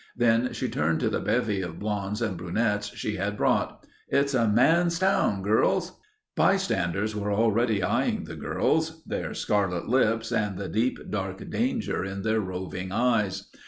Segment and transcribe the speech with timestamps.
[0.17, 3.85] Then she turned to the bevy of blondes and brunettes she had brought.
[4.09, 5.99] "It's a man's town, girls...."
[6.35, 12.23] Bystanders were already eyeing the girls; their scarlet lips and the deep dark danger in
[12.23, 13.51] their roving eyes.